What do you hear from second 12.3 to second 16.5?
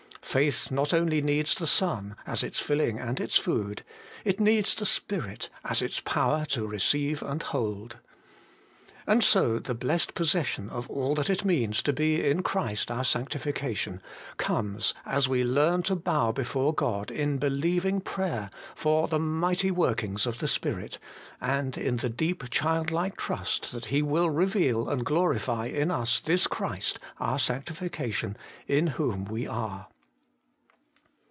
Christ our sanctification comes as we learn to bow